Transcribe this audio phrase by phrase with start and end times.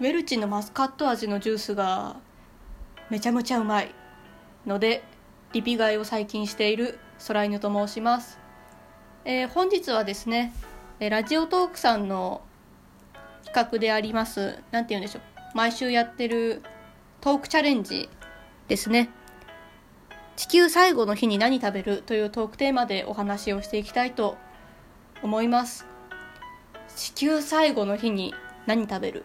[0.00, 2.16] ウェルチのマスカット味のジュースが
[3.10, 3.94] めちゃめちゃうまい
[4.66, 5.04] ので
[5.52, 8.38] リピ買いを最近している空犬と申します、
[9.24, 10.52] えー、本日はですね
[10.98, 12.42] ラジオトークさんの
[13.44, 15.22] 企画であります何て言うんでしょう
[15.54, 16.62] 毎週やってる
[17.20, 18.10] トークチャレンジ
[18.66, 19.08] ですね。
[20.34, 24.36] 地球最後の日に何食べるというトークテーマでお話をしていきたいと
[25.22, 25.86] 思います。
[26.96, 28.34] 地球最後の日に
[28.66, 29.24] 何食べる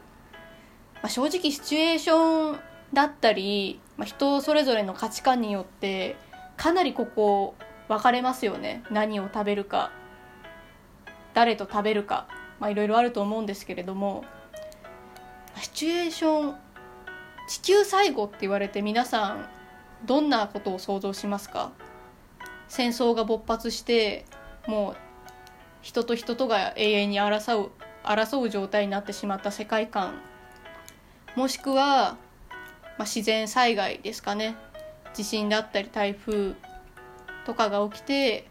[1.02, 2.60] まあ、正直シチュエーション
[2.94, 6.18] だったり、まあ、人それぞれの価値観によって
[6.58, 7.56] かなりここ
[7.88, 8.84] 分かれますよね。
[8.92, 9.92] 何を食べるか。
[11.34, 12.28] 誰と食べるか。
[12.62, 14.26] いろいろあると思うんですけれども。
[15.62, 16.56] シチュエーション
[17.48, 19.50] 地球最後って言われて皆さん
[20.06, 21.72] どんなことを想像しますか？
[22.68, 24.26] 戦争が勃発して
[24.68, 24.96] もう
[25.82, 27.72] 人と人とが永遠に争う
[28.04, 30.22] 争う状態になってしまった世界観。
[31.40, 32.18] もしくは、
[32.98, 34.58] まあ、自然災害ですかね。
[35.14, 36.54] 地震だったり台風
[37.46, 38.50] とかが起きて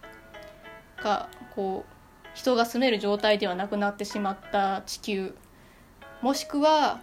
[0.97, 1.93] がこう
[2.35, 5.35] 人が住める状態ではなくなってしまった地球。
[6.23, 7.03] もしくは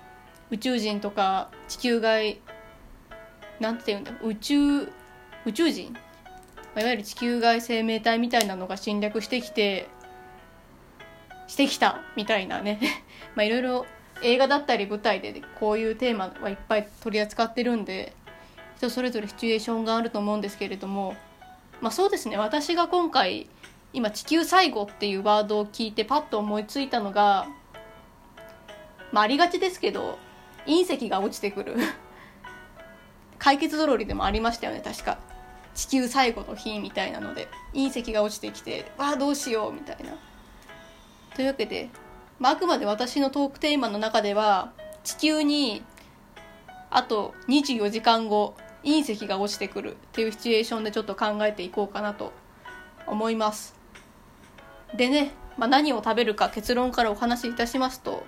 [0.49, 2.41] 宇宙人とか地球外
[3.59, 4.91] なんて言うんだ宇宙
[5.45, 5.93] 宇宙人？
[6.75, 9.87] いわゆる地球外生命体みたいなのが侵略してきて
[11.45, 12.79] してきたみたいなね。
[13.35, 13.85] まあいろいろ
[14.21, 18.13] 映画だったり舞台でこういうテーマはいっぱい取り扱ってるんで
[18.77, 21.15] 人それぞれシチュエーションがあると思うんですけれども
[21.81, 22.37] まあそうですね。
[22.37, 23.47] 私が今回
[23.93, 27.47] 今「地球最後」っていうワードを聞いてパッと思いついたのが
[29.11, 30.17] まあありがちですけど
[30.65, 31.75] 隕石が落ちてくる。
[33.37, 35.17] 解決ぞろりでもありましたよね確か。
[35.75, 40.17] 地球最後の日みたいなので隕石が落ちてきてわあどうしようみたいな。
[41.35, 41.89] というわけで
[42.39, 44.73] まあ、あくまで私のトークテーマの中では
[45.03, 45.83] 地球に
[46.89, 52.31] あと24時間後隕石が落ちてくるっていうシチュエーションでちょっと考えていこうかなと
[53.07, 53.75] 思います。
[54.95, 58.25] でね、まあ、何を食べるか結論からお話しいたしますと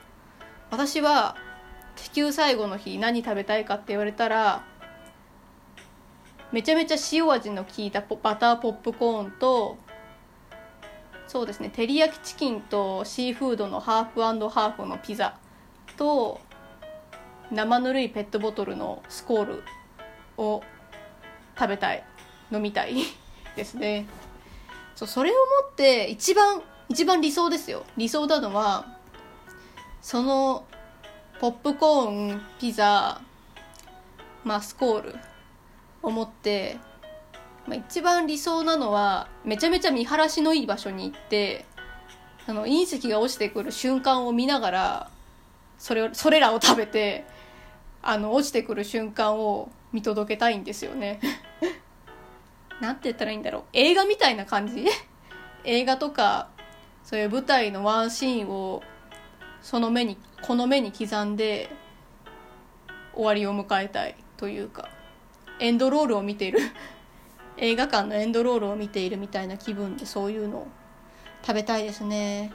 [0.72, 1.38] 私は
[1.96, 4.64] 地球最後の日何食べたいかって言われたら
[6.52, 9.78] めちゃめちゃ塩味の効いたバターポップコーンと
[11.28, 11.70] そうですね。
[11.70, 15.38] 照り焼きチキンとシーフードのハーフハーフのピザ
[15.98, 16.40] と
[17.52, 19.64] 生ぬるいペットボトルのスコール
[20.38, 20.64] を
[21.58, 22.04] 食べたい。
[22.52, 22.96] 飲みたい
[23.56, 24.06] ですね。
[24.96, 25.40] そうそれをも
[25.72, 27.86] って一番一番理想ですよ。
[27.98, 28.98] 理想なのは
[30.02, 30.66] その
[31.40, 33.22] ポップコーンピザ
[34.44, 35.16] まあスコール
[36.02, 36.78] を持って
[37.68, 41.66] まあ、一番理想なのはめちゃめちゃ見晴らしのいい場所に行って
[42.48, 45.10] あの隕石が落ちてくる瞬間を見ながら
[45.78, 47.26] それそれらを食べて
[48.02, 51.20] あの落ちてくる瞬間を見届けたいんですよね。
[52.80, 53.64] なんて言ったらいいんだろう。
[53.74, 54.86] 映画みたいな感じ？
[55.66, 56.48] 映画とか
[57.04, 58.82] そういう舞台のワンシーンを
[59.62, 61.70] その目にこの目に刻んで
[63.14, 64.90] 終わりを迎えたいというか
[65.60, 66.60] エンドロールを見ている。
[67.58, 70.68] 映画館のエンドロールを見ているみたいな気分でそういうのを
[71.42, 72.52] 食べたいですね。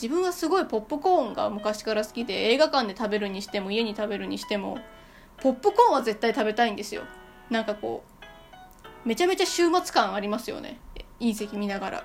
[0.00, 4.78] 自分はすごいポップコーンが昔から好きで映画館で食べるにしても家に食べるにしても
[5.38, 7.02] ポップコーンは絶対食べたいんですよ。
[7.50, 8.04] なんかこ
[9.04, 10.78] うめちゃめちゃ週末感ありますよね。
[11.20, 12.04] 隕石見ながら。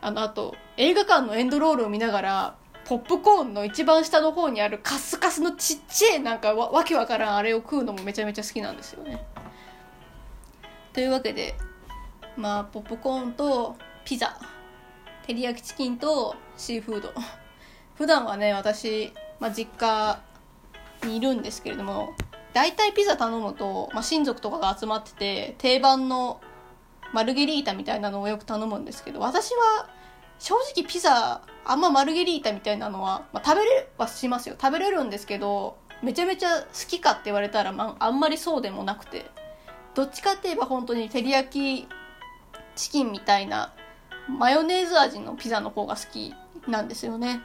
[0.00, 9.24] あのあと映画館のエンドロールを見ながらポップコーンの一番下の方にあるカスカスのちっちゃいなんかわわけわからんあれを食うのもめちゃめちゃ好きなんですよね。
[10.96, 11.54] というわけで
[12.38, 13.76] まあポップコーンと
[14.06, 14.38] ピザ
[15.26, 17.12] 照り焼きチキンとシーフード。
[17.96, 20.18] 普段はね私、まあ、実家
[21.06, 22.14] にいるんですけれども
[22.54, 26.40] 大体ピザ頼むと、まあ、親族とかが集まってて定番の
[27.12, 29.90] マルゲリータみたいなのをよく頼むんですけど私は
[30.38, 34.56] 正直ピザあんまマルゲリータみたいなのは、まあ、食べれはしますよ。
[34.58, 39.26] 食べれるんですけどめちゃめちゃ好きかって言われたら、まあ、あんまりそうでもなくて。
[39.96, 41.48] どっちかって言えば本当に照り焼
[41.82, 41.88] き
[42.74, 43.72] チキンみたいな
[44.28, 46.34] マヨネーズ味のピザの方が好き
[46.68, 47.40] なんですよね。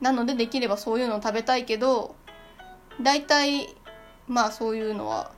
[0.00, 2.14] なのでできればそういうのを食べたいけど
[3.02, 3.74] 大体
[4.28, 5.32] まあそういうのは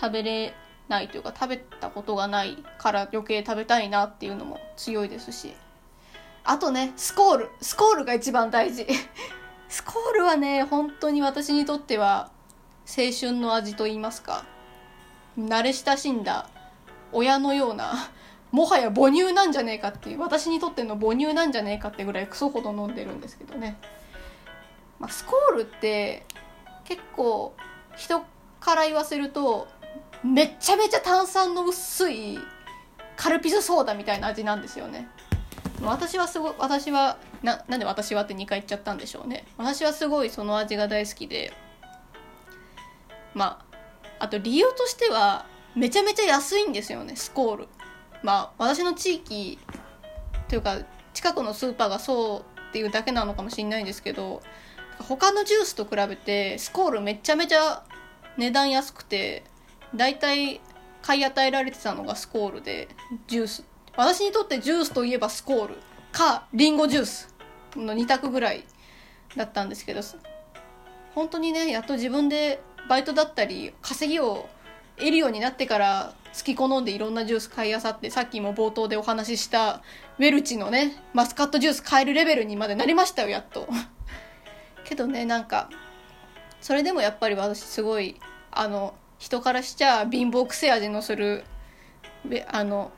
[0.00, 0.54] 食べれ
[0.88, 5.54] ないというか食べたことがないから余計食べたいなっていうのも強いですし。
[6.44, 7.50] あとねスコール。
[7.60, 8.86] スコールが一番大事。
[9.68, 12.30] スコールはね本当に私にとっては
[12.86, 14.44] 青春の味と言いますか。
[15.38, 16.48] 慣れ親しんだ
[17.12, 18.10] 親のような
[18.50, 23.76] もはや母乳なんじゃねえかっていう私にとっての母乳なんじゃねえかってぐらいクソほど飲んでるんですけどね。
[25.00, 26.24] まあ、スコールって
[26.84, 27.54] 結構
[27.96, 28.22] 人
[28.60, 29.66] から言わせると
[30.22, 32.38] めっちゃめちゃ炭酸の薄い
[33.16, 35.08] カルピスソーダみたいな味なんですよね。
[35.82, 39.44] 私はすごい私はななんで私はって2回言っちゃったんでしょうね。
[39.58, 41.52] 私はすごいその味が大好きで
[43.34, 43.73] まあ
[44.24, 45.44] あと理由としては
[45.74, 47.68] めちゃめちゃ安いんですよねスコール。
[48.22, 49.58] まあ私の地域
[50.48, 50.78] というか
[51.12, 54.42] 近くのスーパーがそうっていうだけなのかもしれないんですけど
[54.98, 57.84] 他のジュースと比べてスコールめちゃめちゃ
[58.38, 59.44] 値段安くて
[59.94, 60.62] だいたい
[61.02, 62.88] 買い与えられてたのがスコールで
[63.26, 63.64] ジュース。
[63.94, 65.74] 私にとってジュースといえばスコール
[66.12, 67.34] かリンゴジュース
[67.76, 68.64] の2択ぐらい
[69.36, 70.00] だったんですけど
[71.14, 74.48] 本当にねやっと自分でバイトだったり稼ぎを
[74.96, 79.82] 得るようになってから好き好んでいろんなジュース買いあさってさっきも冒頭でお話しした
[80.18, 83.68] ウェルチのねマスカットジュース買えるレベルにまでなりましたよやっと。
[84.84, 85.70] けどねなんか
[86.60, 88.20] それでもやっぱり私すごい
[88.50, 91.44] あの人からしちゃ貧乏癖味のする
[92.48, 92.92] あの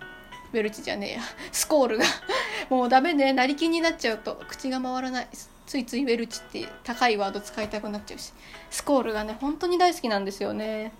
[0.52, 1.20] ウェルチじゃねえや
[1.52, 2.04] スコールが。
[2.70, 5.26] もうダメね成り金になっちゃうと口が回らない。
[5.30, 8.32] ですついついウェルチって高いワード使いたくなっちゃうし
[8.70, 10.92] スコールがね本当に大好きなんですよね。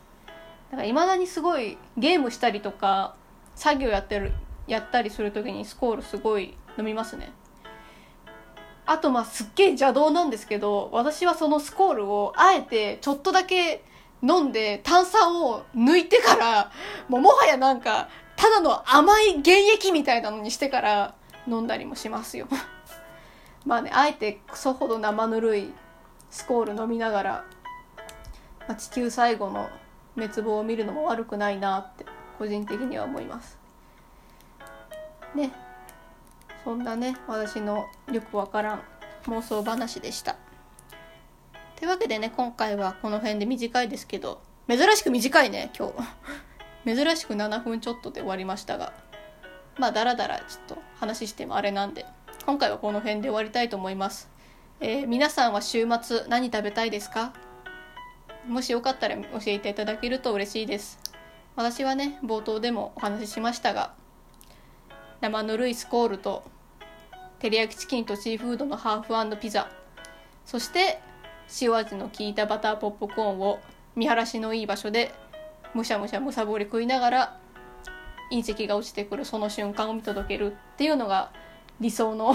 [0.71, 3.15] だからいまだにすごいゲームしたりとか
[3.55, 4.33] 作業やってる
[4.67, 7.33] やったりする時にスコールすごい飲みますね。
[8.85, 13.85] あとまあすっげえ邪道なんですけど私はそのスコールをあえてちょっとだけ
[14.23, 16.71] 飲んで炭酸を抜いてから
[17.09, 21.15] もうもはやなんかただの甘い原液みたいなのにしてから
[21.49, 22.49] 飲んだりもしますよ。
[23.67, 25.73] まあねあえてクソほど生ぬるい
[26.31, 27.45] スコール飲みながら、
[28.69, 29.69] まあ、地球最後の
[30.15, 32.07] 滅亡を見るのも悪くないなって
[32.39, 33.59] 個人的には思います。
[35.35, 35.53] ね。
[36.65, 38.83] そんなね私のよくわからん
[39.25, 40.37] 妄想話でした。
[41.77, 45.95] というわけでね今回はこの辺で短いですけど珍しく短いね今日。
[46.87, 48.93] 珍しく7分ちょっとで終わりましたが
[49.77, 52.07] まあだらだらちょっと話してもあれなんで。
[52.47, 54.31] 今回はこの辺で終わりたいと思います、
[54.79, 57.33] えー、皆さんは週末何食べたいですか？
[58.47, 61.01] もしよかったら教えていただけると嬉しいです。
[61.57, 63.95] 私はね冒頭でもお話ししましたが
[65.21, 66.45] 生ぬるいスコールと
[67.41, 69.69] 照り焼きチキンとシーフードのハーフピザ
[70.45, 71.01] そして
[71.61, 73.59] 塩味の効いたバターポップコーンを
[73.97, 75.13] 見晴らしのいい場所で
[75.75, 77.41] むしゃむしゃむさぼり食いながら
[78.31, 81.33] 隕石が落ちてくるその瞬間を見届けるっていうのが
[81.81, 82.35] 理想の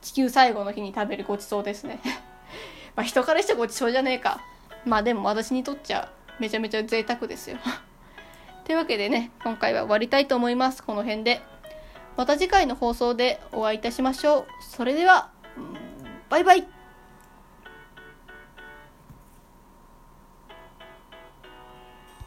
[0.00, 2.00] 地球最後の日に食べるごちそうですね。
[2.94, 4.40] まあ人からしてごちそうじゃねえか。
[4.84, 7.58] まあでも私にとっちゃめちゃめちゃ贅沢ですよ。
[8.64, 10.82] というわけでね今回は終わりたいと思います。
[10.82, 11.40] この辺で。
[12.16, 14.46] また次回の放送でお会いいたしましょう。
[14.62, 15.28] それでは
[16.30, 16.75] バイバイ。